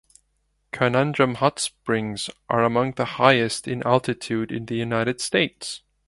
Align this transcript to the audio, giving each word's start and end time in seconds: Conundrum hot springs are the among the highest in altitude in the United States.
Conundrum 0.71 1.35
hot 1.35 1.59
springs 1.59 2.31
are 2.49 2.61
the 2.61 2.65
among 2.65 2.93
the 2.93 3.05
highest 3.05 3.67
in 3.67 3.83
altitude 3.83 4.51
in 4.51 4.65
the 4.65 4.73
United 4.73 5.21
States. 5.21 5.83